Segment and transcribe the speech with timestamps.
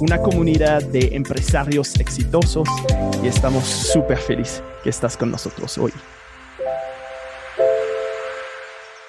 [0.00, 2.66] una comunidad de empresarios exitosos
[3.22, 5.92] y estamos súper felices que estás con nosotros hoy.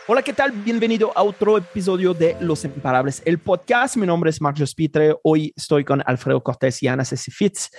[0.07, 0.51] Hola, ¿qué tal?
[0.51, 3.95] Bienvenido a otro episodio de Los Imparables, el podcast.
[3.95, 5.15] Mi nombre es Marcos Pitre.
[5.23, 7.69] Hoy estoy con Alfredo Cortés y Ana Ceci Fitz.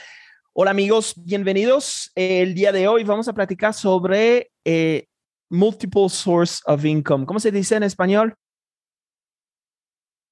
[0.54, 2.10] Hola amigos, bienvenidos.
[2.14, 5.06] El día de hoy vamos a platicar sobre eh,
[5.50, 7.26] multiple source of income.
[7.26, 8.34] ¿Cómo se dice en español?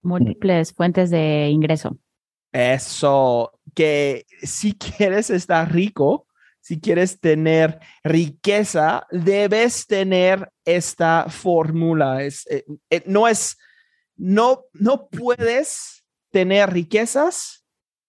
[0.03, 1.99] Múltiples fuentes de ingreso.
[2.53, 6.27] Eso, que si quieres estar rico,
[6.61, 12.23] si quieres tener riqueza, debes tener esta fórmula.
[12.23, 13.59] Es, eh, eh, no es,
[14.17, 17.65] no, no puedes tener riquezas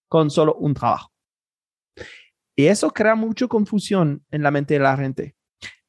[0.08, 1.10] con solo un trabajo.
[2.54, 5.34] Y eso crea mucha confusión en la mente de la gente.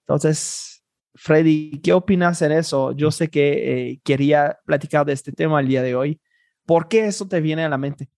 [0.07, 0.83] Entonces,
[1.15, 2.93] Freddy, ¿qué opinas en eso?
[2.93, 6.21] Yo sé que eh, quería platicar de este tema el día de hoy.
[6.65, 8.09] ¿Por qué eso te viene a la mente?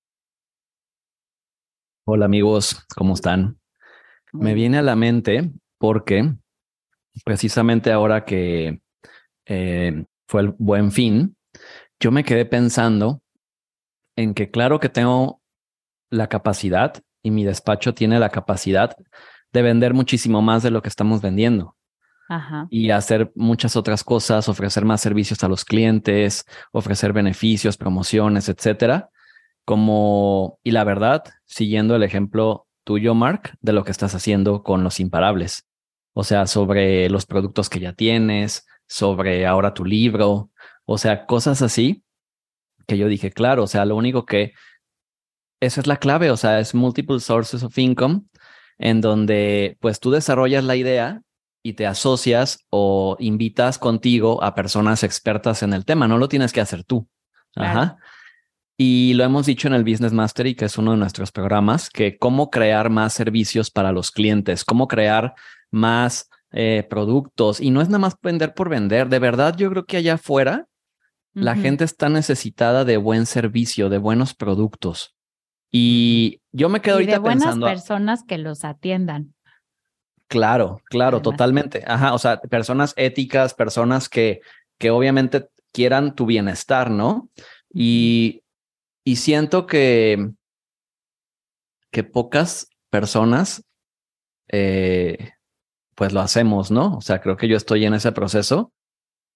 [2.07, 3.59] Hola amigos, ¿cómo están?
[4.31, 6.35] Me viene a la mente porque
[7.23, 8.79] precisamente ahora que
[9.47, 11.35] eh, fue el buen fin,
[11.99, 13.23] yo me quedé pensando
[14.15, 15.41] en que claro que tengo
[16.11, 18.95] la capacidad y mi despacho tiene la capacidad
[19.51, 21.75] de vender muchísimo más de lo que estamos vendiendo.
[22.27, 22.67] Ajá.
[22.71, 29.09] y hacer muchas otras cosas, ofrecer más servicios a los clientes, ofrecer beneficios, promociones, etcétera.
[29.63, 34.83] Como, y la verdad, siguiendo el ejemplo tuyo, Mark, de lo que estás haciendo con
[34.83, 35.65] los imparables.
[36.13, 40.51] O sea, sobre los productos que ya tienes, sobre ahora tu libro,
[40.85, 42.03] o sea, cosas así
[42.87, 44.53] que yo dije, claro, o sea, lo único que
[45.59, 48.21] esa es la clave, o sea, es multiple sources of income
[48.77, 51.21] en donde pues tú desarrollas la idea
[51.63, 56.07] y te asocias o invitas contigo a personas expertas en el tema.
[56.07, 57.07] No lo tienes que hacer tú.
[57.53, 57.79] Claro.
[57.79, 57.97] Ajá.
[58.77, 62.17] Y lo hemos dicho en el Business Mastery, que es uno de nuestros programas, que
[62.17, 65.33] cómo crear más servicios para los clientes, cómo crear
[65.71, 67.61] más eh, productos.
[67.61, 69.07] Y no es nada más vender por vender.
[69.07, 70.67] De verdad, yo creo que allá afuera
[71.33, 75.15] la gente está necesitada de buen servicio, de buenos productos.
[75.69, 77.65] Y yo me quedo Y de ahorita buenas pensando.
[77.65, 79.33] personas que los atiendan.
[80.27, 81.23] Claro, claro, Además.
[81.23, 81.83] totalmente.
[81.85, 84.39] Ajá, o sea, personas éticas, personas que,
[84.77, 87.29] que obviamente quieran tu bienestar, ¿no?
[87.73, 88.41] Y,
[89.05, 90.31] y siento que,
[91.91, 93.63] que pocas personas,
[94.51, 95.33] eh,
[95.93, 96.97] pues lo hacemos, ¿no?
[96.97, 98.73] O sea, creo que yo estoy en ese proceso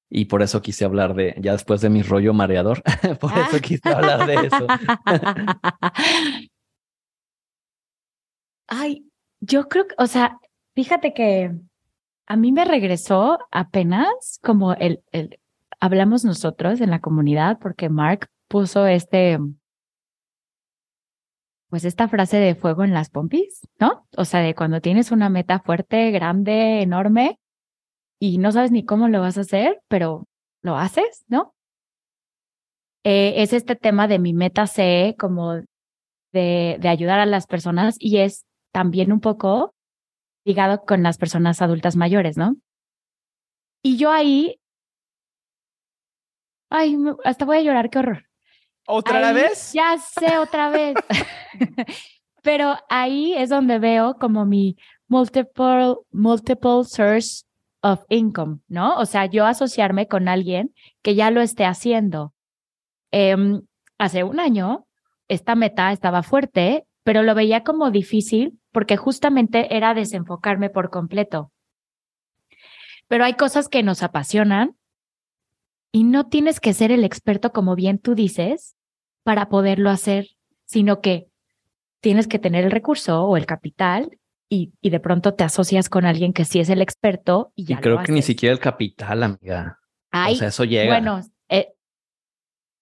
[0.09, 2.81] y por eso quise hablar de, ya después de mi rollo mareador,
[3.21, 3.59] por eso Ah.
[3.61, 4.67] quise hablar de eso.
[8.67, 9.05] Ay,
[9.39, 10.39] yo creo que, o sea,
[10.73, 11.51] fíjate que
[12.27, 15.39] a mí me regresó apenas como el, el,
[15.79, 19.39] hablamos nosotros en la comunidad porque Mark puso este,
[21.69, 24.07] pues esta frase de fuego en las pompis, ¿no?
[24.17, 27.39] O sea, de cuando tienes una meta fuerte, grande, enorme
[28.19, 30.27] y no sabes ni cómo lo vas a hacer, pero
[30.61, 31.53] lo haces, ¿no?
[33.05, 35.53] Eh, es este tema de mi meta C, como
[36.33, 39.73] de, de ayudar a las personas y es también un poco
[40.43, 42.55] ligado con las personas adultas mayores, ¿no?
[43.83, 44.59] Y yo ahí,
[46.69, 48.28] ay, hasta voy a llorar, qué horror.
[48.91, 49.71] ¿Otra Ahí- vez?
[49.73, 50.95] Ya sé, otra vez.
[52.41, 54.77] Pero ahí es donde veo como mi
[55.07, 57.43] multiple, multiple source
[57.81, 58.97] of income, ¿no?
[58.97, 60.73] O sea, yo asociarme con alguien
[61.03, 62.33] que ya lo esté haciendo.
[63.11, 63.61] Em,
[63.99, 64.87] hace un año,
[65.27, 71.51] esta meta estaba fuerte, pero lo veía como difícil porque justamente era desenfocarme por completo.
[73.07, 74.75] Pero hay cosas que nos apasionan
[75.91, 78.75] y no tienes que ser el experto, como bien tú dices,
[79.23, 80.27] para poderlo hacer,
[80.65, 81.27] sino que
[82.01, 84.17] tienes que tener el recurso o el capital
[84.49, 87.65] y, y de pronto te asocias con alguien que sí es el experto y Y
[87.67, 89.79] ya creo lo que ni siquiera el capital, amiga.
[90.11, 90.87] Ay, o sea, eso llega.
[90.91, 91.73] bueno, eh,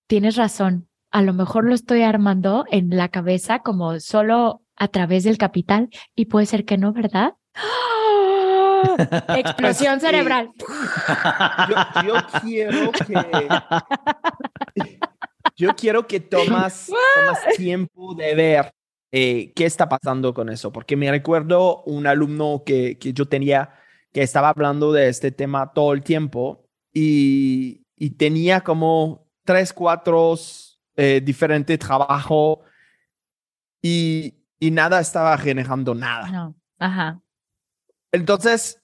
[0.07, 0.87] tienes razón.
[1.11, 5.89] A lo mejor lo estoy armando en la cabeza como solo a través del capital
[6.15, 7.33] y puede ser que no, ¿verdad?
[7.55, 9.33] ¡Ah!
[9.35, 10.05] Explosión Sí.
[10.05, 10.49] cerebral.
[11.69, 11.75] Yo,
[12.07, 13.13] yo quiero que
[15.57, 18.71] yo quiero que tomas, tomas tiempo de ver
[19.11, 23.73] eh, qué está pasando con eso, porque me recuerdo un alumno que, que yo tenía
[24.13, 30.35] que estaba hablando de este tema todo el tiempo y, y tenía como tres, cuatro
[30.95, 32.59] eh, diferentes trabajos
[33.81, 36.27] y, y nada estaba generando nada.
[36.29, 36.55] No.
[36.79, 37.21] Ajá.
[38.11, 38.81] Entonces,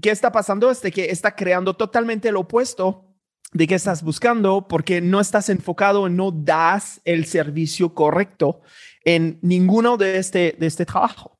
[0.00, 0.70] ¿qué está pasando?
[0.70, 3.07] Es de que está creando totalmente lo opuesto
[3.52, 8.60] de qué estás buscando porque no estás enfocado, no das el servicio correcto
[9.04, 11.38] en ninguno de este, de este trabajo.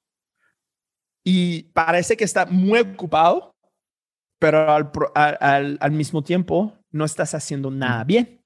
[1.24, 3.54] Y parece que está muy ocupado,
[4.38, 8.42] pero al, al, al mismo tiempo no estás haciendo nada bien.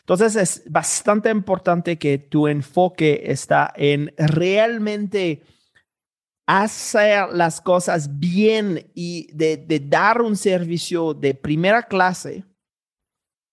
[0.00, 5.42] Entonces es bastante importante que tu enfoque está en realmente
[6.46, 12.44] hacer las cosas bien y de, de, dar un servicio de primera clase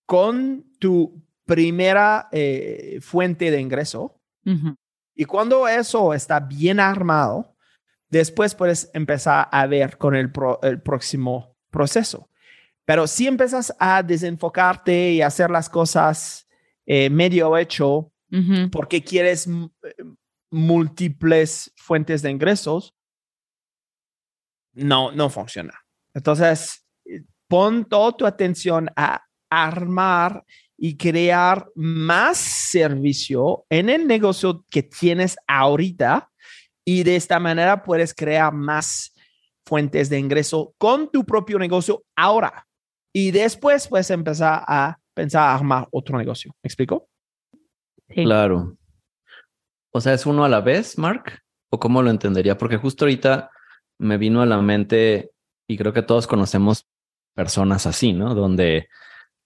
[0.08, 4.18] con tu primera eh, fuente de ingreso.
[4.46, 4.76] Uh -huh.
[5.14, 7.54] Y cuando eso está bien armado,
[8.08, 12.30] después puedes empezar a ver con el, pro, el próximo proceso.
[12.86, 16.48] Pero si empiezas a desenfocarte y hacer las cosas
[16.86, 18.70] eh, medio hecho uh -huh.
[18.70, 19.46] porque quieres
[20.50, 22.94] múltiples fuentes de ingresos,
[24.72, 25.74] no, no funciona.
[26.14, 26.82] Entonces,
[27.46, 30.44] pon toda tu atención a armar
[30.76, 36.30] y crear más servicio en el negocio que tienes ahorita
[36.84, 39.14] y de esta manera puedes crear más
[39.66, 42.66] fuentes de ingreso con tu propio negocio ahora
[43.12, 46.52] y después puedes empezar a pensar a armar otro negocio.
[46.62, 47.08] ¿Me explico?
[48.08, 48.22] Sí.
[48.24, 48.76] Claro.
[49.90, 51.42] O sea, ¿es uno a la vez, Mark?
[51.70, 52.56] ¿O cómo lo entendería?
[52.56, 53.50] Porque justo ahorita
[53.98, 55.32] me vino a la mente
[55.68, 56.86] y creo que todos conocemos
[57.34, 58.34] personas así, ¿no?
[58.34, 58.88] Donde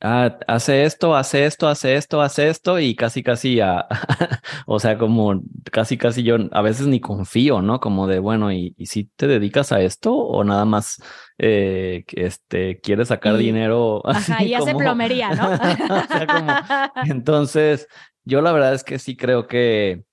[0.02, 3.86] ah, hace esto, hace esto, hace esto, hace esto y casi, casi, a,
[4.66, 5.40] o sea, como
[5.70, 7.80] casi, casi yo a veces ni confío, ¿no?
[7.80, 11.02] Como de, bueno, ¿y, y si te dedicas a esto o nada más
[11.38, 14.02] eh, este, quieres sacar y, dinero?
[14.06, 14.64] Ajá, y como...
[14.64, 15.52] hace plomería, ¿no?
[15.52, 16.52] o sea, como,
[17.10, 17.86] entonces,
[18.24, 20.04] yo la verdad es que sí creo que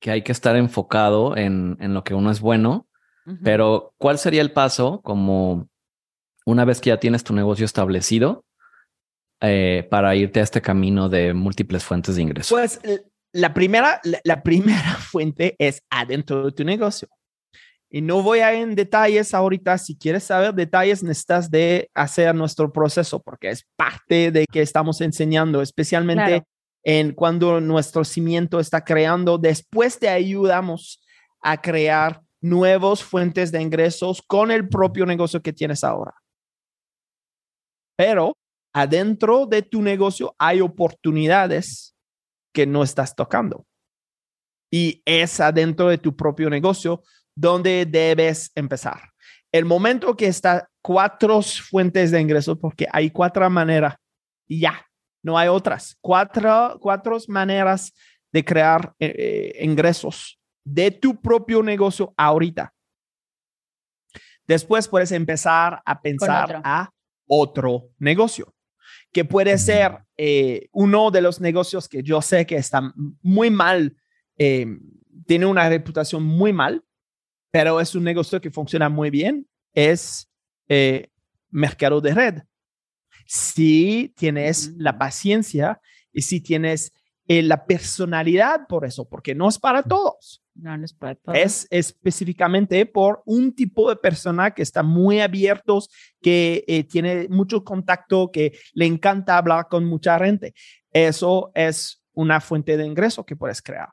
[0.00, 2.86] que hay que estar enfocado en, en lo que uno es bueno,
[3.24, 3.38] uh -huh.
[3.42, 5.70] pero ¿cuál sería el paso como
[6.46, 8.44] una vez que ya tienes tu negocio establecido
[9.40, 12.50] eh, para irte a este camino de múltiples fuentes de ingresos?
[12.50, 12.80] Pues
[13.32, 17.08] la primera, la, la primera fuente es adentro de tu negocio.
[17.90, 19.78] Y no voy a ir en detalles ahorita.
[19.78, 25.00] Si quieres saber detalles, necesitas de hacer nuestro proceso porque es parte de que estamos
[25.00, 26.44] enseñando, especialmente claro
[26.84, 31.02] en cuando nuestro cimiento está creando, después te ayudamos
[31.40, 36.12] a crear nuevas fuentes de ingresos con el propio negocio que tienes ahora.
[37.96, 38.36] Pero
[38.74, 41.94] adentro de tu negocio hay oportunidades
[42.52, 43.66] que no estás tocando.
[44.72, 47.02] Y es adentro de tu propio negocio
[47.36, 49.10] donde debes empezar.
[49.52, 53.94] El momento que está cuatro fuentes de ingresos, porque hay cuatro maneras,
[54.48, 54.84] y ya,
[55.22, 55.96] no hay otras.
[56.00, 57.92] Cuatro, cuatro maneras
[58.32, 62.72] de crear eh, eh, ingresos de tu propio negocio ahorita.
[64.46, 66.90] Después puedes empezar a pensar a
[67.26, 68.54] otro negocio,
[69.12, 72.92] que puede ser eh, uno de los negocios que yo sé que está
[73.22, 73.96] muy mal,
[74.36, 74.66] eh,
[75.26, 76.84] tiene una reputación muy mal,
[77.50, 80.28] pero es un negocio que funciona muy bien, es
[80.68, 81.10] eh,
[81.50, 82.42] mercado de red.
[83.26, 85.80] Si tienes la paciencia
[86.12, 86.92] y si tienes
[87.26, 90.43] eh, la personalidad por eso, porque no es para todos.
[90.54, 91.36] No, no es para todos.
[91.36, 97.64] Es específicamente por un tipo de persona que está muy abiertos, que eh, tiene mucho
[97.64, 100.54] contacto, que le encanta hablar con mucha gente.
[100.92, 103.88] Eso es una fuente de ingreso que puedes crear.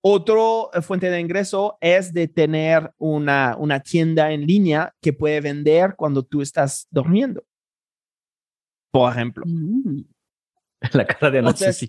[0.00, 5.40] Otro eh, fuente de ingreso es de tener una, una tienda en línea que puede
[5.40, 7.42] vender cuando tú estás durmiendo
[8.90, 9.44] por ejemplo.
[9.46, 10.00] Mm.
[10.92, 11.88] La cara de Ana Ceci.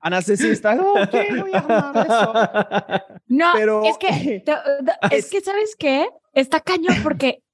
[0.00, 3.10] Ana Ceci está, ok, voy a armar eso.
[3.28, 4.42] No, Pero, es que,
[5.12, 6.08] es que, ¿sabes qué?
[6.32, 7.44] Está cañón porque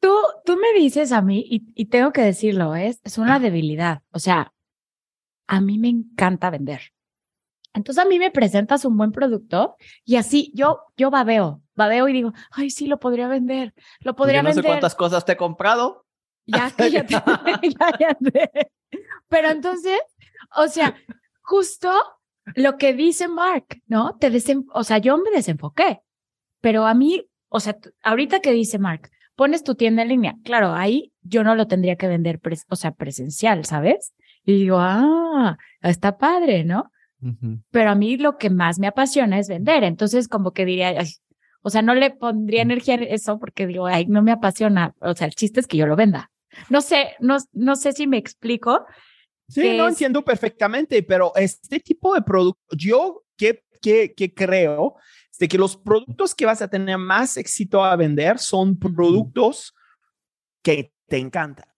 [0.00, 0.12] tú,
[0.44, 4.02] tú me dices a mí, y, y tengo que decirlo, es, es una debilidad.
[4.10, 4.52] O sea,
[5.46, 6.80] a mí me encanta vender.
[7.72, 12.12] Entonces a mí me presentas un buen producto y así yo, yo babeo, babeo y
[12.12, 14.64] digo, ay, sí, lo podría vender, lo podría yo no vender.
[14.64, 16.06] sé cuántas cosas te he comprado.
[16.52, 17.14] Ya, cállate,
[17.78, 18.50] cállate.
[19.28, 20.00] Pero entonces,
[20.56, 20.96] o sea,
[21.42, 21.90] justo
[22.56, 24.16] lo que dice Mark, ¿no?
[24.18, 26.00] Te desen o sea, yo me desenfoqué,
[26.60, 30.72] pero a mí, o sea, ahorita que dice Mark, pones tu tienda en línea, claro,
[30.74, 34.14] ahí yo no lo tendría que vender, o sea, presencial, ¿sabes?
[34.44, 36.90] Y digo, ah, está padre, ¿no?
[37.70, 39.84] Pero a mí lo que más me apasiona es vender.
[39.84, 40.94] Entonces, como que diría,
[41.62, 44.94] o sea, no le pondría energía en eso porque digo, ay, no me apasiona.
[45.00, 46.29] O sea, el chiste es que yo lo venda.
[46.68, 48.84] No sé, no, no sé si me explico.
[49.48, 54.96] Sí, no entiendo perfectamente, pero este tipo de producto, yo que, que, que creo
[55.40, 59.74] de que los productos que vas a tener más éxito a vender son productos
[60.62, 61.69] que te encantan.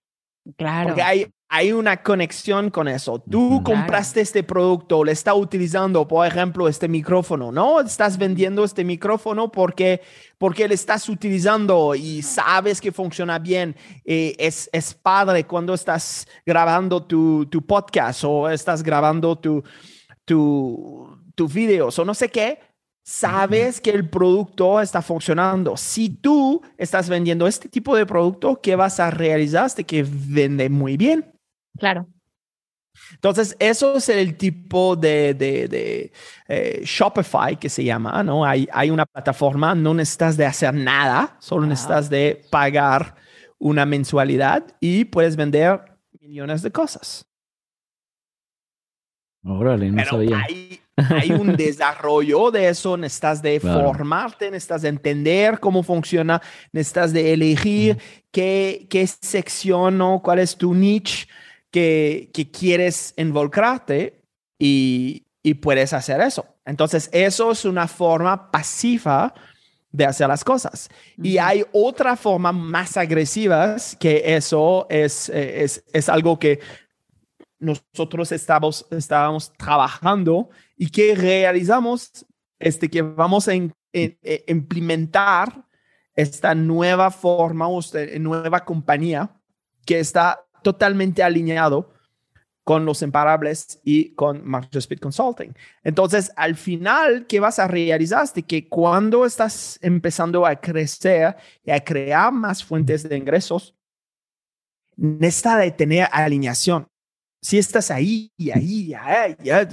[0.57, 0.89] Claro.
[0.89, 3.19] Porque hay, hay una conexión con eso.
[3.19, 7.79] Tú compraste este producto, le está utilizando, por ejemplo, este micrófono, ¿no?
[7.79, 10.01] Estás vendiendo este micrófono porque,
[10.37, 13.75] porque le estás utilizando y sabes que funciona bien.
[14.03, 19.63] Eh, es, es padre cuando estás grabando tu, tu podcast o estás grabando tu,
[20.25, 22.72] tu, tu videos o no sé qué
[23.03, 25.77] sabes que el producto está funcionando.
[25.77, 29.69] Si tú estás vendiendo este tipo de producto, ¿qué vas a realizar?
[29.75, 31.33] De que vende muy bien.
[31.77, 32.07] Claro.
[33.13, 36.11] Entonces, eso es el tipo de, de,
[36.47, 38.45] eh, Shopify que se llama, ¿no?
[38.45, 43.15] Hay, hay una plataforma, no necesitas de hacer nada, solo necesitas de pagar
[43.57, 45.81] una mensualidad y puedes vender
[46.21, 47.25] millones de cosas.
[49.43, 50.37] Órale, no sabía.
[50.37, 57.13] Hay, hay un desarrollo de eso, necesitas de formarte, necesitas de entender cómo funciona, necesitas
[57.13, 57.97] de elegir
[58.31, 61.27] qué, qué sección o cuál es tu niche
[61.71, 64.21] que, que quieres involucrarte
[64.59, 66.45] y, y puedes hacer eso.
[66.65, 69.33] Entonces, eso es una forma pasiva
[69.91, 70.89] de hacer las cosas.
[71.21, 76.59] Y hay otra forma más agresiva que eso es, es, es algo que
[77.59, 82.25] nosotros estábamos, estábamos trabajando y que realizamos,
[82.59, 85.65] este, que vamos a e, implementar
[86.15, 89.31] esta nueva forma, esta nueva compañía
[89.85, 91.91] que está totalmente alineado
[92.63, 95.53] con los imparables y con Master Speed Consulting.
[95.83, 98.31] Entonces, al final, ¿qué vas a realizar?
[98.33, 103.75] De que cuando estás empezando a crecer y a crear más fuentes de ingresos,
[104.95, 106.87] necesita de tener alineación
[107.43, 109.67] si estás ahí ahí, ya, ya,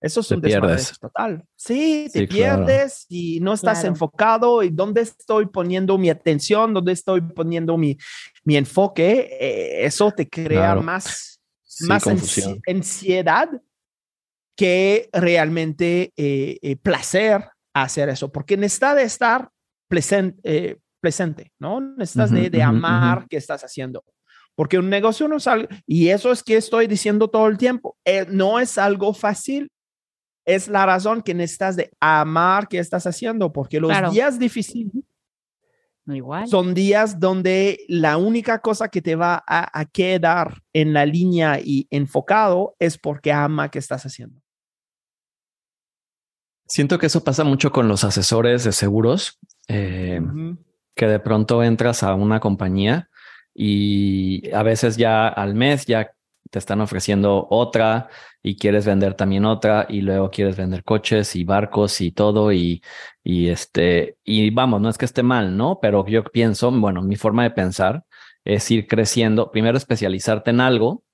[0.00, 0.98] eso es un pierdes.
[0.98, 1.44] total.
[1.56, 7.20] Sí, te pierdes y no estás enfocado y dónde estoy poniendo mi atención, dónde estoy
[7.20, 7.96] poniendo mi,
[8.44, 11.40] mi enfoque, eh, eso te crea más,
[11.80, 12.04] más
[12.66, 13.48] ansiedad
[14.56, 19.50] que realmente eh, eh, placer hacer eso, porque necesitas de estar
[19.88, 21.80] presente, presente ¿no?
[21.80, 24.04] Necesitas de, de amar qué estás haciendo.
[24.58, 27.96] Porque un negocio no es algo, y eso es que estoy diciendo todo el tiempo,
[28.04, 29.70] eh, no es algo fácil.
[30.48, 35.04] Es la razón que necesitas de amar qué estás haciendo, porque los días difíciles
[36.06, 36.48] Igual.
[36.48, 41.86] son días donde la única cosa que te va a, quedar en la línea y
[41.90, 44.40] enfocado es porque ama qué estás haciendo.
[46.66, 49.38] Siento que eso pasa mucho con los asesores de seguros,
[49.68, 50.18] eh,
[50.94, 53.10] que de pronto entras a una compañía
[53.52, 56.10] y a veces ya al mes ya
[56.50, 58.08] te están ofreciendo otra
[58.42, 62.82] y quieres vender también otra y luego quieres vender coches y barcos y todo y,
[63.22, 65.78] y este y vamos, no es que esté mal, ¿no?
[65.80, 68.04] Pero yo pienso, bueno, mi forma de pensar
[68.44, 71.04] es ir creciendo, primero especializarte en algo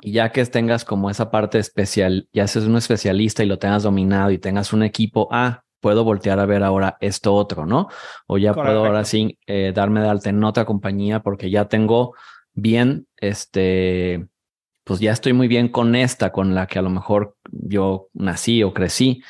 [0.00, 3.84] y ya que tengas como esa parte especial, ya seas un especialista y lo tengas
[3.84, 7.88] dominado y tengas un equipo, ah, puedo voltear a ver ahora esto otro, ¿no?
[8.26, 12.14] O ya puedo ahora sí eh, darme de alta en otra compañía porque ya tengo
[12.54, 14.28] bien, este,
[14.84, 18.62] pues ya estoy muy bien con esta, con la que a lo mejor yo nací
[18.62, 19.22] o crecí,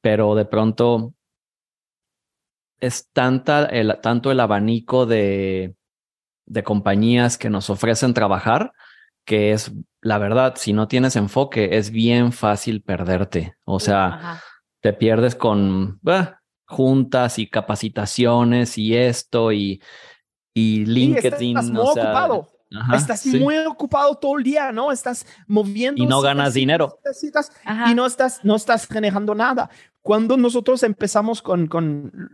[0.00, 1.14] pero de pronto
[2.80, 5.74] es tanta el, tanto el abanico de,
[6.46, 8.72] de compañías que nos ofrecen trabajar
[9.24, 13.56] que es la verdad, si no tienes enfoque, es bien fácil perderte.
[13.64, 14.40] O sea,
[14.80, 16.00] te pierdes con
[16.66, 19.80] juntas y capacitaciones y esto y,
[20.52, 21.56] y LinkedIn.
[21.56, 22.48] estás muy ocupado.
[22.94, 24.92] Estás muy ocupado todo el día, ¿no?
[24.92, 26.02] Estás moviendo.
[26.02, 26.98] Y no ganas dinero.
[27.88, 29.70] y no estás, no estás generando nada.
[30.02, 32.30] Cuando nosotros empezamos con, con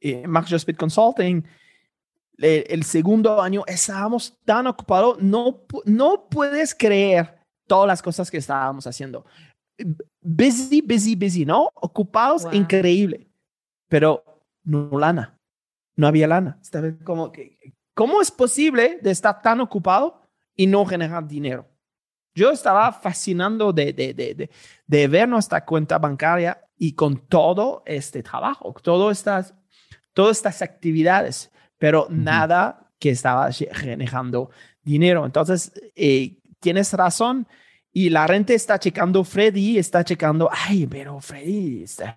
[0.00, 1.44] eh, Max Speed Consulting,
[2.38, 8.86] el segundo año estábamos tan ocupados, no, no puedes creer todas las cosas que estábamos
[8.86, 9.24] haciendo
[10.20, 11.70] busy, busy, busy, ¿no?
[11.74, 13.28] Ocupados, increíble.
[13.88, 14.22] Pero
[14.64, 15.38] no lana.
[15.96, 16.60] No había lana.
[17.04, 17.58] Como que,
[17.98, 20.22] ¿Cómo es posible de estar tan ocupado
[20.54, 21.68] y no generar dinero?
[22.32, 24.50] Yo estaba fascinando de, de, de,
[24.86, 29.52] de, ver nuestra cuenta bancaria y con todo este trabajo, todas estas,
[30.12, 34.50] todas estas actividades, pero nada que estaba generando
[34.80, 35.26] dinero.
[35.26, 37.48] Entonces, eh, tienes razón.
[37.90, 42.14] Y la gente está checando Freddy, está checando, ay, pero Freddy está,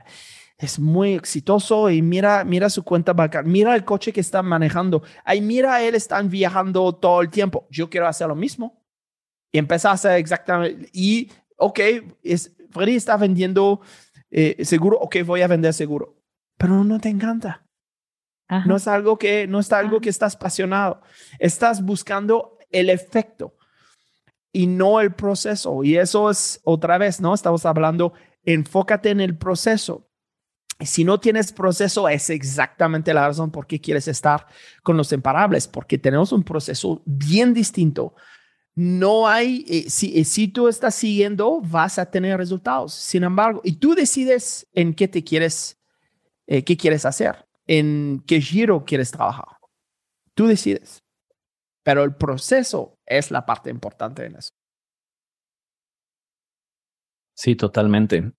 [0.61, 5.01] es muy exitoso y mira, mira su cuenta bancaria, mira el coche que está manejando,
[5.25, 7.67] ay, mira, él están viajando todo el tiempo.
[7.71, 8.79] Yo quiero hacer lo mismo.
[9.51, 11.79] Y empezar a hacer exactamente, y, ok,
[12.23, 13.81] es, Freddy está vendiendo
[14.29, 16.15] eh, seguro, ok, voy a vender seguro,
[16.57, 17.65] pero no te encanta.
[18.65, 21.01] No es algo que, no está algo que estás apasionado.
[21.39, 23.55] Estás buscando el efecto
[24.51, 25.85] y no el proceso.
[25.85, 27.33] Y eso es otra vez, ¿no?
[27.33, 28.11] Estamos hablando,
[28.43, 30.10] enfócate en el proceso.
[30.85, 34.47] Si no tienes proceso, es exactamente la razón por qué quieres estar
[34.83, 38.15] con los imparables, porque tenemos un proceso bien distinto.
[38.73, 42.93] No hay, eh, si, eh, si tú estás siguiendo, vas a tener resultados.
[42.93, 45.77] Sin embargo, y tú decides en qué te quieres,
[46.47, 49.45] eh, qué quieres hacer en qué giro quieres trabajar.
[50.33, 51.03] Tú decides.
[51.83, 54.51] Pero el proceso es la parte importante en eso.
[57.33, 58.33] Sí, totalmente.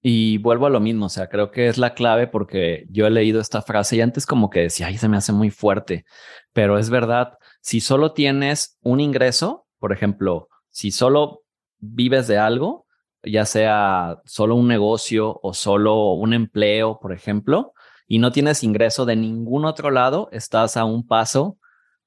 [0.00, 3.10] Y vuelvo a lo mismo, o sea, creo que es la clave porque yo he
[3.10, 6.04] leído esta frase y antes como que decía, ay, se me hace muy fuerte,
[6.52, 11.42] pero es verdad, si solo tienes un ingreso, por ejemplo, si solo
[11.78, 12.86] vives de algo,
[13.24, 17.72] ya sea solo un negocio o solo un empleo, por ejemplo,
[18.06, 21.58] y no tienes ingreso de ningún otro lado, estás a un paso,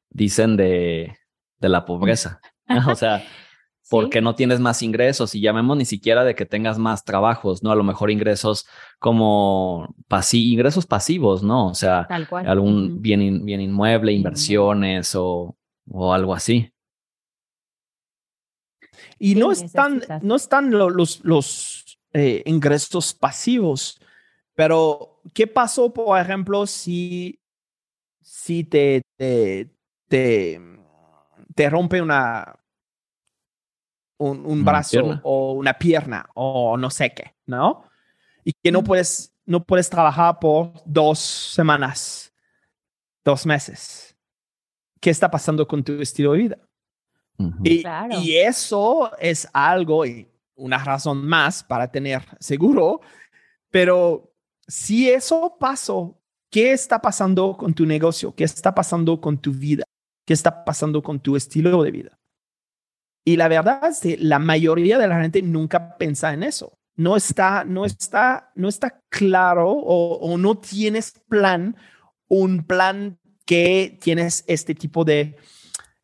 [0.10, 1.18] dicen, de,
[1.60, 2.40] de la pobreza.
[2.90, 3.24] o sea,
[3.92, 7.74] porque no tienes más ingresos y llamemos ni siquiera de que tengas más trabajos, ¿no?
[7.74, 8.66] A lo mejor ingresos
[9.00, 9.94] como
[10.32, 11.68] ingresos pasivos, ¿no?
[11.68, 12.08] O sea,
[12.46, 15.58] algún bien, bien inmueble, inversiones o,
[15.90, 16.72] o algo así.
[19.20, 24.00] Y no están, no están los, los eh, ingresos pasivos,
[24.56, 27.42] pero ¿qué pasó, por ejemplo, si,
[28.22, 29.70] si te, te,
[30.08, 32.56] te, rompe una,
[34.30, 37.84] un, brazo o una pierna o no sé qué, ¿no?
[38.44, 42.34] Y que no puedes, no puedes trabajar por dos semanas,
[43.24, 44.16] dos meses.
[45.00, 46.58] ¿Qué está pasando con tu estilo de vida?
[47.64, 47.84] y,
[48.22, 53.02] y, eso es algo, y una razón más para tener seguro,
[53.72, 54.32] pero
[54.68, 58.36] si eso pasó, ¿qué está pasando con tu negocio?
[58.36, 59.84] ¿Qué está pasando con tu vida?
[60.24, 62.21] ¿Qué está pasando con tu estilo de vida?
[63.24, 66.78] Y la verdad es que la mayoría de la gente nunca piensa en eso.
[66.96, 71.76] No está, no está, no está claro o, no tienes plan,
[72.28, 75.36] un plan que tienes este tipo de,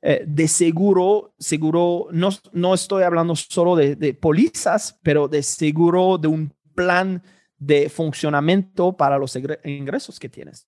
[0.01, 6.17] eh, de seguro, seguro, no, no estoy hablando solo de, de pólizas, pero de seguro
[6.17, 7.21] de un plan
[7.57, 10.67] de funcionamiento para los ingresos que tienes.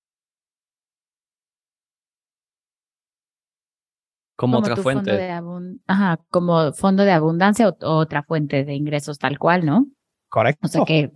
[4.39, 5.33] Como, otra fuente.
[5.85, 9.87] Ajá, como fondo de abundancia o otra fuente de ingresos tal cual, ¿no?
[10.29, 10.65] Correcto.
[10.65, 11.11] O sea, que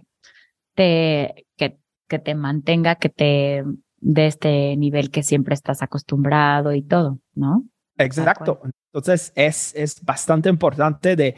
[0.76, 3.64] te, que, que te mantenga, que te
[4.02, 7.64] de este nivel que siempre estás acostumbrado y todo, ¿no?
[7.98, 8.60] Exacto.
[8.92, 11.38] Entonces es, es bastante importante de,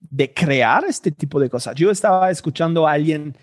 [0.00, 1.74] de crear este tipo de cosas.
[1.74, 3.36] Yo estaba escuchando a alguien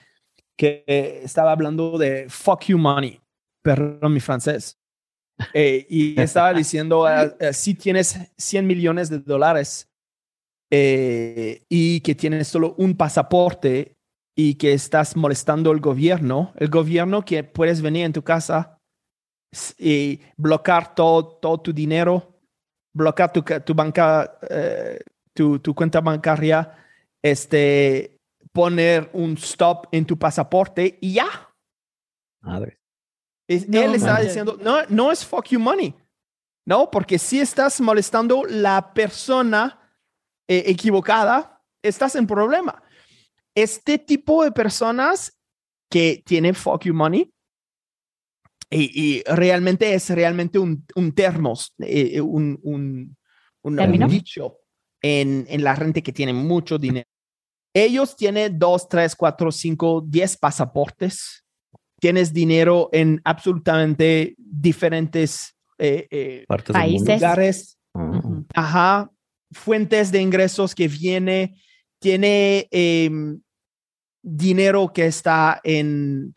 [0.57, 0.83] que
[1.23, 3.21] estaba hablando de fuck you money,
[3.61, 4.79] perdón mi francés.
[5.53, 9.91] Eh, y estaba diciendo, ah, ah, si tienes 100 millones de dólares
[10.71, 13.97] eh, y que tienes solo un pasaporte
[14.35, 18.79] y que estás molestando al gobierno, el gobierno que puedes venir en tu casa
[19.77, 22.39] y bloquear todo, tu dinero,
[22.93, 24.99] bloquear tu, banca, eh,
[25.33, 26.77] tu cuenta bancaria,
[27.21, 28.15] este,
[28.55, 31.27] poner un stop en tu pasaporte y ya.
[32.41, 32.79] Madre.
[33.47, 35.93] Él está diciendo, no, no es fuck you money.
[36.65, 39.79] No, porque si estás molestando la persona
[40.47, 42.81] eh, equivocada, estás en problema.
[43.53, 45.39] Este tipo de personas
[45.89, 47.31] que tienen fuck you money
[48.71, 53.15] y, realmente es realmente un, un termos, eh, un, un,
[53.61, 54.57] un, dicho
[55.01, 57.07] en, en la gente que tiene mucho dinero.
[57.73, 61.44] Ellos tienen dos, tres, cuatro, cinco, diez pasaportes.
[61.99, 67.77] Tienes dinero en absolutamente diferentes eh, eh, países, lugares.
[68.53, 69.09] Ajá.
[69.51, 71.55] Fuentes de ingresos que viene.
[71.99, 73.39] Tiene em,
[74.21, 76.33] dinero que está en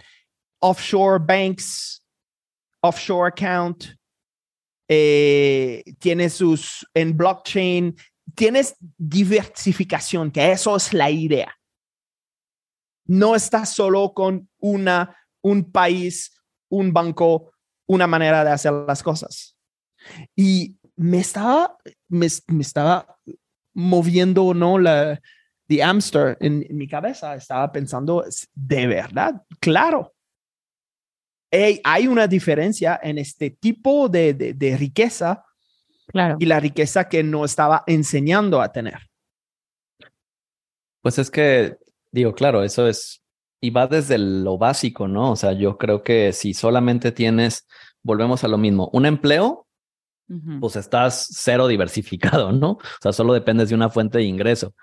[0.61, 2.03] offshore banks,
[2.81, 3.85] offshore account.
[4.89, 7.95] Eh, tiene sus en blockchain
[8.35, 11.55] tienes diversificación, que eso es la idea.
[13.07, 17.53] No estás solo con una, un país, un banco,
[17.87, 19.57] una manera de hacer las cosas.
[20.37, 21.77] Y me estaba,
[22.09, 23.19] me, estaba
[23.75, 24.79] moviendo, ¿no?
[24.79, 25.21] La,
[25.69, 27.35] the hamster en, en mi cabeza.
[27.35, 28.25] Estaba pensando,
[28.55, 30.15] de verdad, claro.
[31.51, 35.45] Hey, hay una diferencia en este tipo de, de, de riqueza
[36.11, 36.37] Claro.
[36.41, 39.11] y la riqueza que no estaba enseñando a tener.
[41.03, 41.77] Pues es que,
[42.11, 43.23] digo, claro, eso es,
[43.61, 45.33] y va desde lo básico, ¿no?
[45.33, 47.67] O sea, yo creo que si solamente tienes,
[48.03, 49.67] volvemos a lo mismo, un empleo,
[50.61, 52.73] pues estás cero diversificado, ¿no?
[52.73, 54.75] O sea, solo dependes de una fuente de ingreso.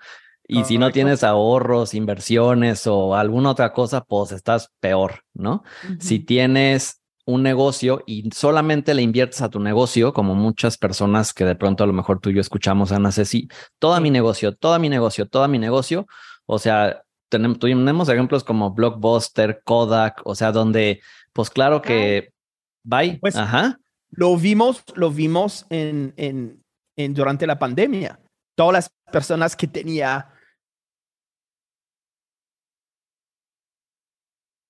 [0.48, 5.62] Y si no tienes ahorros, inversiones o alguna otra cosa, pues estás peor, ¿no?
[5.98, 11.44] Si tienes un negocio y solamente le inviertes a tu negocio, como muchas personas que
[11.44, 13.48] de pronto a lo mejor tú y yo escuchamos, Ana Ceci,
[13.80, 16.06] toda mi negocio, toda mi negocio, toda mi negocio,
[16.46, 21.00] o sea, tenemos, tenemos ejemplos como Blockbuster, Kodak, o sea, donde,
[21.32, 22.32] pues claro que,
[22.84, 23.78] bye, Pues- ajá,
[24.10, 26.62] Lo vimos, lo vimos en, en,
[26.96, 28.20] en durante la pandemia.
[28.56, 30.32] Todas las personas que tenía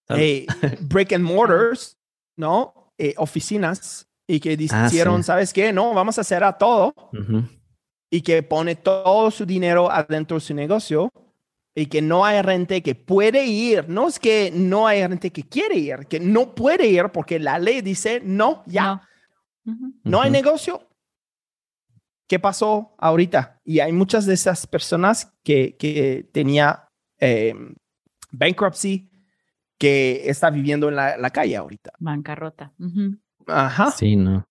[0.08, 0.46] eh,
[0.80, 1.96] brick and mortars,
[2.36, 2.92] ¿no?
[2.98, 5.26] Eh, oficinas y que Ah, dijeron, sí.
[5.26, 5.72] ¿sabes qué?
[5.72, 6.94] No, vamos a hacer a todo
[8.10, 11.10] y que pone todo su dinero adentro de su negocio
[11.78, 13.86] y que no hay gente que puede ir.
[13.88, 17.58] No es que no hay gente que quiere ir, que no puede ir porque la
[17.58, 19.06] ley dice, no, ya,
[20.02, 20.22] No.
[20.22, 20.88] Hay negocio.
[22.26, 23.60] ¿Qué pasó ahorita?
[23.62, 26.88] Y hay muchas de esas personas que, que tenía
[27.20, 27.54] eh,
[28.32, 29.10] bankruptcy
[29.78, 31.92] que está viviendo en la, la calle ahorita.
[31.98, 32.72] Bancarrota.
[33.46, 33.90] Ajá.
[33.90, 34.44] Sí, no.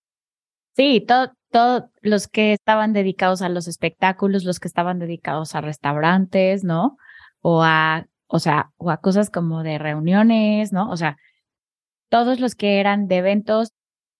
[0.76, 1.04] Sí,
[1.50, 6.98] todos los que estaban dedicados a los espectáculos, los que estaban dedicados a restaurantes, ¿no?
[7.48, 10.90] O a, o sea, o a cosas como de reuniones, ¿no?
[10.90, 11.16] O sea,
[12.08, 13.70] todos los que eran de eventos,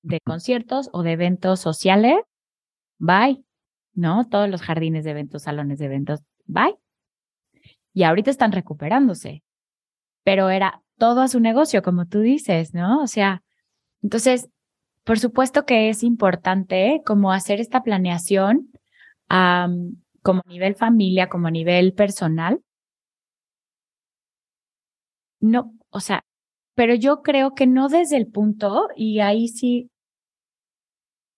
[0.03, 2.19] de conciertos o de eventos sociales,
[2.99, 3.43] bye,
[3.95, 4.29] ¿no?
[4.29, 6.77] Todos los jardines de eventos, salones de eventos, bye.
[7.93, 9.43] Y ahorita están recuperándose,
[10.23, 13.03] pero era todo a su negocio, como tú dices, ¿no?
[13.03, 13.43] O sea,
[14.03, 14.49] entonces,
[15.03, 18.71] por supuesto que es importante como hacer esta planeación
[19.29, 22.61] como a nivel familia, como a nivel personal.
[25.41, 26.25] No, o sea,
[26.75, 29.91] pero yo creo que no desde el punto, y ahí sí,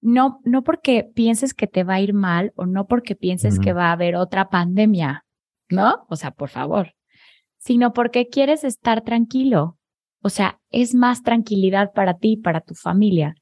[0.00, 3.72] no, no porque pienses que te va a ir mal o no porque pienses que
[3.72, 5.24] va a haber otra pandemia,
[5.68, 6.06] ¿no?
[6.08, 6.94] O sea, por favor,
[7.58, 9.78] sino porque quieres estar tranquilo.
[10.22, 13.34] O sea, es más tranquilidad para ti y para tu familia.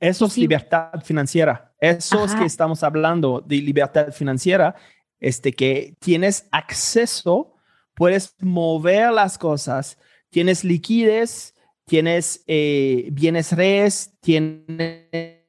[0.00, 0.42] Eso es sí.
[0.42, 1.74] libertad financiera.
[1.80, 4.74] Eso es que estamos hablando de libertad financiera,
[5.18, 7.55] este que tienes acceso,
[7.96, 9.98] puedes mover las cosas,
[10.30, 11.54] tienes liquidez,
[11.86, 15.46] tienes eh, bienes res, tienes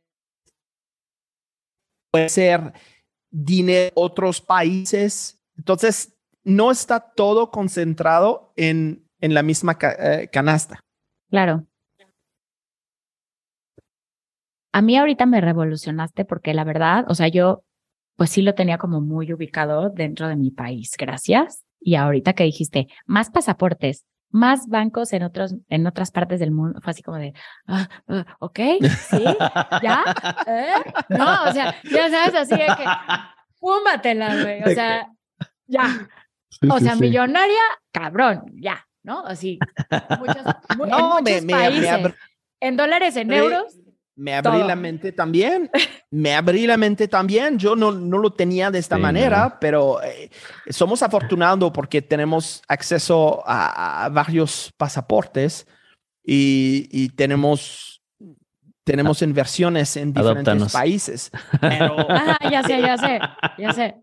[2.10, 2.74] puede ser
[3.30, 5.44] dinero otros países.
[5.58, 10.80] Entonces, no está todo concentrado en, en la misma eh, canasta.
[11.30, 11.68] Claro.
[14.72, 17.64] A mí ahorita me revolucionaste porque la verdad, o sea, yo
[18.16, 21.67] pues sí lo tenía como muy ubicado dentro de mi país, gracias.
[21.80, 26.80] Y ahorita que dijiste, más pasaportes, más bancos en otros, en otras partes del mundo,
[26.84, 27.34] fue así como de,
[27.68, 28.60] ah, ah, ok,
[29.10, 29.24] sí,
[29.82, 30.04] ya,
[30.48, 30.74] ¿eh?
[31.10, 32.86] No, o sea, ya sabes, así de que,
[33.60, 35.08] fúmatela, güey, o sea,
[35.68, 36.08] ya,
[36.70, 37.62] o sea, millonaria,
[37.92, 39.26] cabrón, ya, ¿no?
[39.26, 39.60] Así,
[40.20, 40.38] muchos,
[40.70, 42.14] en No, me, muchos me- me países,
[42.60, 43.78] en dólares, en euros,
[44.20, 44.68] Me abrí Todo.
[44.68, 45.70] la mente también.
[46.10, 47.60] Me abrí la mente también.
[47.60, 49.58] Yo no, no lo tenía de esta Sí, manera, no.
[49.62, 50.32] pero eh,
[50.70, 55.68] somos afortunados porque tenemos acceso a, a varios pasaportes
[56.26, 58.02] y, y tenemos,
[58.84, 60.74] tenemos inversiones en diferentes Adóptanos.
[60.74, 61.32] países.
[61.62, 63.20] Pero Ajá, ya sé, ya sé,
[63.60, 63.96] ya sé.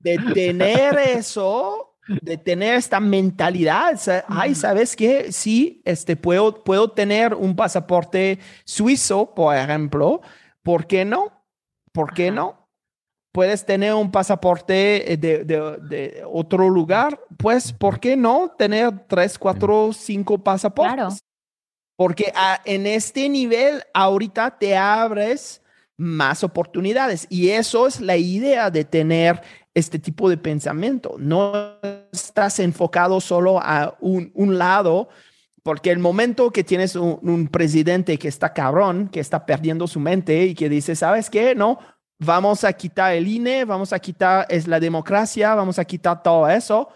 [0.00, 4.54] de tener eso, de tener esta mentalidad, ay.
[4.54, 5.30] ¿sabes qué?
[5.32, 10.22] Sí, este, puedo, puedo tener un pasaporte suizo, por ejemplo,
[10.62, 11.44] ¿por qué no?
[11.92, 12.34] ¿Por qué Ajá.
[12.36, 12.68] no?
[13.32, 19.06] Puedes tener un pasaporte eh, de, de- de otro lugar, pues, ¿por qué no tener
[19.06, 20.94] tres, cuatro, cinco pasaportes?
[20.94, 21.10] Claro.
[21.96, 25.60] Porque ah, en este nivel ahorita te abres
[25.96, 29.42] más oportunidades y eso es la idea de tener
[29.74, 31.16] este tipo de pensamiento.
[31.18, 31.76] No
[32.12, 35.08] estás enfocado solo a un, un lado,
[35.62, 40.00] porque el momento que tienes un, un presidente que está cabrón, que está perdiendo su
[40.00, 41.54] mente y que dice, ¿sabes qué?
[41.54, 41.78] No,
[42.18, 46.48] vamos a quitar el INE, vamos a quitar es la democracia, vamos a quitar todo
[46.48, 46.88] eso.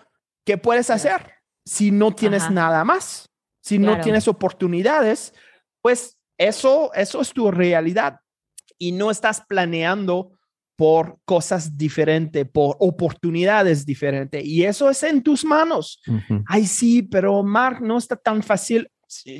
[0.44, 2.52] ¿Qué puedes hacer si no tienes Ajá.
[2.52, 3.28] nada más?
[3.60, 4.02] Si no Claro.
[4.02, 5.34] tienes oportunidades,
[5.82, 8.20] pues eso, eso es tu realidad
[8.78, 10.32] y no estás planeando
[10.76, 14.44] por cosas diferentes, por oportunidades diferentes.
[14.44, 16.00] Y eso es en tus manos.
[16.46, 18.90] Ay, sí, pero Mark, no está tan fácil.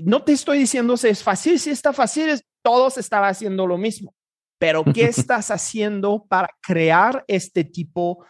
[0.05, 4.15] No te estoy diciendo si es fácil, si está fácil, todos estaban haciendo lo mismo.
[4.59, 8.25] Pero ¿qué estás haciendo para crear este tipo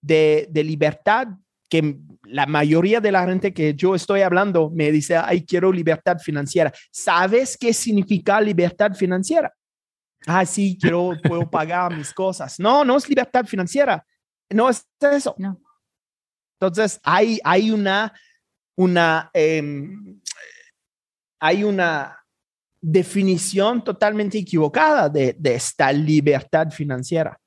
[0.00, 1.28] de, de libertad
[1.68, 6.18] que la mayoría de la gente que yo estoy hablando me dice, ay, quiero libertad
[6.18, 6.72] financiera.
[6.90, 9.52] ¿Sabes qué significa libertad financiera?
[10.26, 12.58] Ah, sí, quiero, puedo pagar mis cosas.
[12.58, 14.04] No, no es libertad financiera.
[14.50, 15.34] No es eso.
[15.38, 15.60] No.
[16.60, 18.12] Entonces, hay, hay una,
[18.76, 20.20] una, em,
[21.40, 22.18] hay una
[22.80, 27.38] definición totalmente equivocada de, de esta libertad financiera.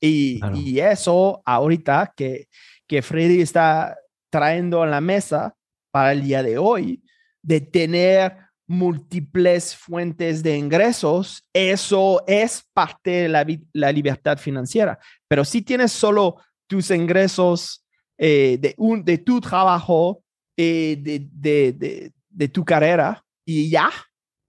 [0.00, 2.48] Y, y, eso ahorita que,
[2.86, 3.98] que Freddy está
[4.30, 5.54] trayendo a la mesa
[5.90, 7.02] para el día de hoy,
[7.42, 14.98] de tener múltiples fuentes de ingresos, eso es parte de la, la libertad financiera.
[15.26, 16.36] Pero si tienes solo
[16.68, 17.84] tus ingresos
[18.18, 20.22] eh, de, un, de tu trabajo,
[20.56, 23.90] eh, de, de, de, tu carrera, y ya,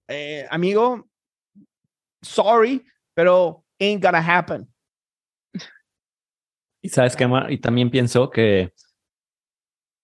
[0.09, 1.07] eh, amigo,
[2.21, 4.67] sorry, pero ain't gonna happen.
[6.81, 8.73] Y sabes qué, y también pienso que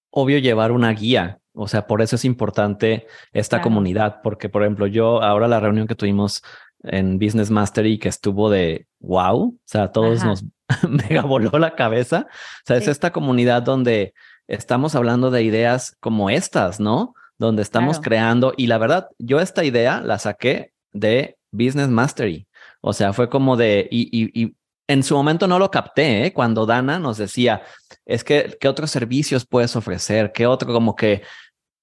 [0.10, 4.88] obvio llevar una guía o sea, por eso es importante esta comunidad, porque por ejemplo,
[4.88, 6.44] yo ahora la reunión que tuvimos
[6.84, 10.44] en Business Mastery que estuvo de wow, o sea, todos nos
[11.10, 12.28] mega voló la cabeza.
[12.30, 14.14] O sea, es esta comunidad donde
[14.48, 17.14] estamos hablando de ideas como estas, ¿no?
[17.38, 22.48] Donde estamos creando y la verdad, yo esta idea la saqué de Business Mastery.
[22.82, 24.56] O sea, fue como de, y, y, y
[24.88, 26.34] en su momento no lo capté, ¿eh?
[26.34, 27.64] cuando Dana nos decía,
[28.06, 30.32] es que, ¿qué otros servicios puedes ofrecer?
[30.32, 30.72] ¿Qué otro?
[30.72, 31.24] Como que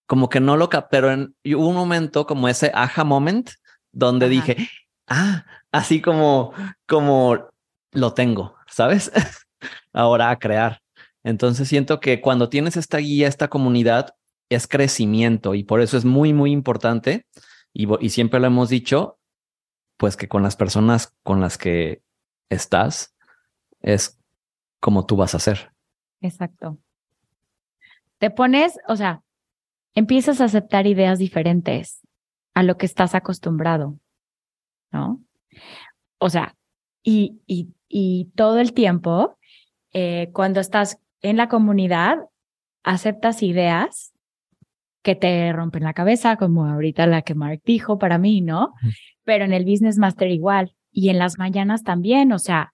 [0.06, 3.50] como que no lo capté, pero en, hubo un momento como ese aha moment
[3.92, 4.68] donde dije,
[5.08, 6.52] ah, así como,
[6.86, 7.48] como
[7.92, 9.10] lo tengo, ¿sabes?
[9.94, 10.82] Ahora a crear.
[11.24, 14.14] Entonces siento que cuando tienes esta guía, esta comunidad,
[14.50, 17.24] es crecimiento y por eso es muy, muy importante
[17.72, 19.18] y, y siempre lo hemos dicho,
[19.96, 22.02] pues que con las personas con las que
[22.52, 23.14] estás
[23.80, 24.18] es
[24.80, 25.72] como tú vas a ser.
[26.20, 26.78] Exacto.
[28.18, 29.22] Te pones, o sea,
[29.94, 32.00] empiezas a aceptar ideas diferentes
[32.54, 33.98] a lo que estás acostumbrado,
[34.90, 35.20] ¿no?
[36.18, 36.54] O sea,
[37.02, 39.38] y, y, y todo el tiempo,
[39.92, 42.18] eh, cuando estás en la comunidad,
[42.84, 44.12] aceptas ideas
[45.02, 48.72] que te rompen la cabeza, como ahorita la que Mark dijo para mí, ¿no?
[49.24, 52.72] Pero en el Business Master igual, y en las mañanas también, o sea,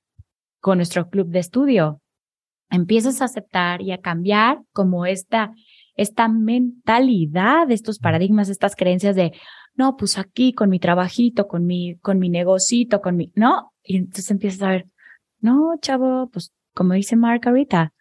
[0.60, 2.02] con nuestro club de estudio,
[2.70, 5.52] empiezas a aceptar y a cambiar como esta
[5.98, 9.32] esta mentalidad, estos paradigmas, estas creencias de,
[9.74, 13.96] no, pues aquí con mi trabajito, con mi, con mi negocito, con mi, no, y
[13.96, 14.86] entonces empiezas a ver,
[15.40, 17.92] no, chavo, pues como dice Mark ahorita,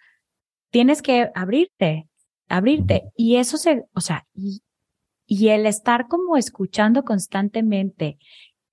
[0.70, 2.08] tienes que abrirte,
[2.48, 3.04] abrirte.
[3.16, 4.62] Y eso se, o sea, y,
[5.26, 8.20] y el estar como escuchando constantemente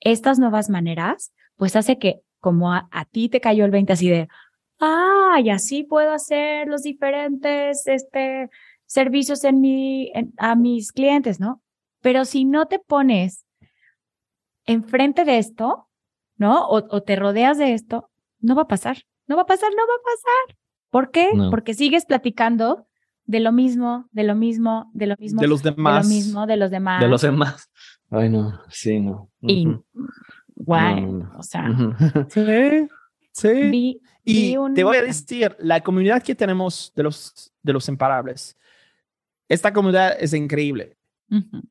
[0.00, 4.08] estas nuevas maneras, pues hace que como a, a ti te cayó el 20 así
[4.08, 4.28] de,
[4.80, 8.50] ah, y así puedo hacer los diferentes, este,
[8.86, 11.62] servicios en mi, a mis clientes, ¿no?
[12.00, 13.46] Pero si no te pones
[14.66, 15.88] enfrente de esto,
[16.36, 16.66] ¿no?
[16.68, 19.94] O, te rodeas de esto, no va a pasar, no va a pasar, no va
[19.94, 20.58] a pasar.
[20.90, 21.30] ¿Por qué?
[21.50, 22.86] Porque sigues platicando
[23.24, 25.40] de lo mismo, de lo mismo, de lo mismo.
[25.40, 26.06] De los demás.
[26.06, 27.00] De lo mismo, de los demás.
[27.00, 27.70] De los demás.
[28.10, 29.30] Ay, no, sí, no.
[29.40, 29.66] Y,
[30.64, 31.05] guay,
[31.37, 31.68] o sea.
[33.35, 34.00] Sí, sí.
[34.24, 38.57] y te voy a decir, la comunidad que tenemos de los, de los imparables
[39.48, 40.96] esta comunidad es increíble.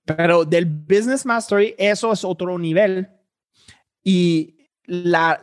[0.04, 3.08] Pero del Business Mastery, eso es otro nivel.
[4.04, 5.42] Y la,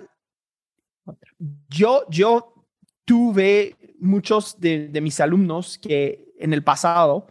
[1.68, 2.66] yo, yo
[3.04, 7.28] tuve muchos de, de, mis alumnos que en el pasado,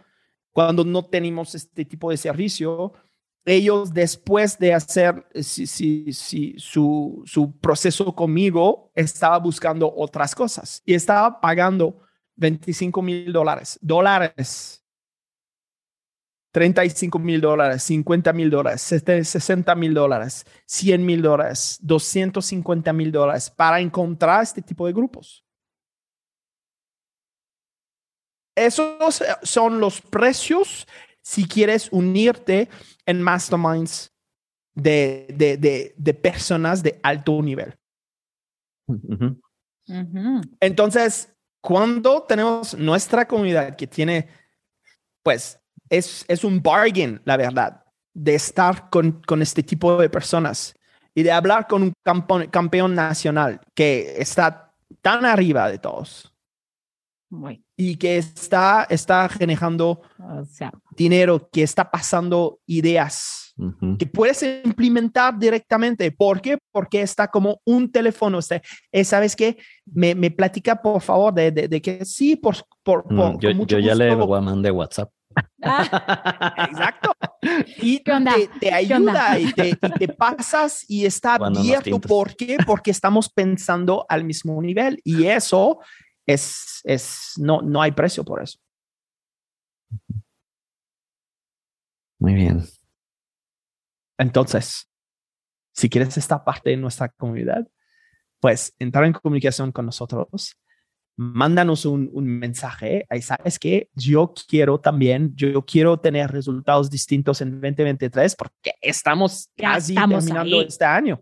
[0.52, 2.94] cuando no teníamos este tipo de servicio,
[3.50, 6.12] ellos después de hacer si,
[6.58, 12.02] su, su proceso conmigo, estaba buscando otras cosas y estaba pagando
[12.36, 14.80] 25 mil dólares, dólares
[16.52, 23.50] 35 mil dólares, 50 mil dólares, 60 mil dólares, 100 mil dólares, 250 mil dólares
[23.50, 25.46] para encontrar este tipo de grupos.
[28.56, 30.88] Esos son los precios
[31.30, 32.70] si quieres unirte
[33.06, 34.12] en masterminds
[34.74, 37.76] de, de, de, de personas de alto nivel.
[40.60, 44.28] Entonces, cuando tenemos nuestra comunidad que tiene,
[45.22, 50.74] pues, es, es un bargain, la verdad, de estar con, con este tipo de personas.
[51.14, 56.34] y de hablar con un campeón, campeón nacional que está tan arriba de todos
[57.30, 57.64] Muy.
[57.82, 63.98] Y que está, está generando O sea, dinero, que está pasando ideas Ujú.
[63.98, 66.12] que puedes implementar directamente.
[66.12, 66.58] ¿Por qué?
[66.74, 68.38] Porque está como un teléfono.
[68.40, 68.62] Usted,
[68.92, 69.58] eh, ¿Sabes qué?
[69.86, 73.50] Me, me platica, por favor, de, de, de que sí, por, por, por- Mm, yo
[73.50, 74.42] con mucho yo ya le gusto.
[74.42, 75.10] mandé WhatsApp.
[75.64, 77.12] ah, Exacto.
[77.82, 81.98] Y te, te ayuda y te, y te pasas y está Cuando abierto.
[82.02, 82.58] ¿Por qué?
[82.66, 85.80] Porque estamos pensando al mismo nivel y eso
[86.34, 88.60] es, es no, no hay precio por eso.
[92.20, 92.64] Muy bien.
[94.18, 94.88] Entonces,
[95.74, 97.68] si quieres estar parte de nuestra comunidad,
[98.40, 100.56] pues entrar en comunicación con nosotros,
[101.16, 103.06] mándanos un, un mensaje.
[103.10, 109.50] Ahí sabes que yo quiero también, yo quiero tener resultados distintos en 2023 porque estamos
[109.58, 110.66] Ya casi estamos terminando ahí.
[110.68, 111.22] este año.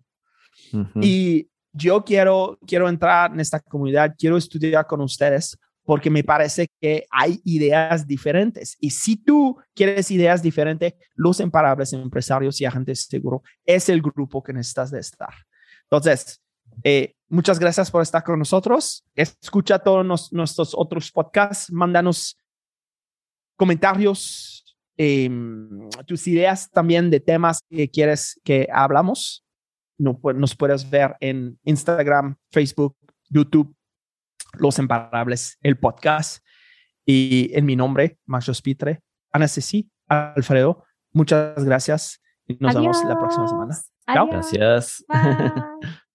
[1.02, 6.68] Y yo quiero, quiero entrar en esta comunidad, quiero estudiar con ustedes porque me parece
[6.82, 8.76] que hay ideas diferentes.
[8.82, 14.44] Y si tú quieres ideas diferentes, los imparables empresarios y agentes seguros es el grupo
[14.44, 15.34] que necesitas de estar.
[15.84, 16.42] Entonces,
[16.84, 19.06] eh, muchas gracias por estar con nosotros.
[19.16, 22.38] Escucha todos nos- nuestros otros podcasts, mándanos
[23.56, 29.47] comentarios, em, tus ideas también de temas que quieres que hablamos
[29.98, 32.96] nos puedes ver en Instagram, Facebook,
[33.30, 33.76] YouTube,
[34.54, 36.44] Los Imparables, el podcast.
[37.06, 40.84] Y en mi nombre, Max Pitre, Ana Ceci, Alfredo,
[41.14, 43.74] muchas gracias y nos vemos la próxima semana.
[44.06, 44.14] adiós.
[44.14, 44.28] Chao.
[44.28, 45.06] Gracias.
[45.08, 45.98] Bye.